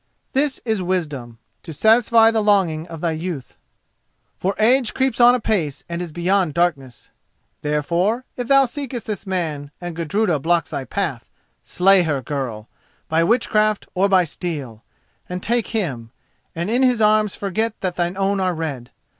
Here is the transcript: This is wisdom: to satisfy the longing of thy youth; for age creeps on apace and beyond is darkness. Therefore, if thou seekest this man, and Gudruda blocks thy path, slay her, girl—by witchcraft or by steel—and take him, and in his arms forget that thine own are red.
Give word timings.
This 0.33 0.59
is 0.65 0.81
wisdom: 0.81 1.37
to 1.61 1.73
satisfy 1.73 2.31
the 2.31 2.41
longing 2.41 2.87
of 2.87 3.01
thy 3.01 3.11
youth; 3.11 3.55
for 4.35 4.55
age 4.57 4.95
creeps 4.95 5.21
on 5.21 5.35
apace 5.35 5.83
and 5.87 6.11
beyond 6.11 6.49
is 6.49 6.53
darkness. 6.55 7.09
Therefore, 7.61 8.25
if 8.35 8.47
thou 8.47 8.65
seekest 8.65 9.05
this 9.05 9.27
man, 9.27 9.69
and 9.79 9.95
Gudruda 9.95 10.39
blocks 10.39 10.71
thy 10.71 10.85
path, 10.85 11.29
slay 11.63 12.01
her, 12.01 12.19
girl—by 12.19 13.23
witchcraft 13.23 13.85
or 13.93 14.09
by 14.09 14.23
steel—and 14.23 15.43
take 15.43 15.67
him, 15.67 16.09
and 16.55 16.71
in 16.71 16.81
his 16.81 16.99
arms 16.99 17.35
forget 17.35 17.79
that 17.81 17.95
thine 17.95 18.17
own 18.17 18.39
are 18.39 18.55
red. 18.55 18.89